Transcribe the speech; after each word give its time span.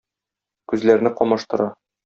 Күзләрне 0.73 1.13
камаштыра. 1.21 1.73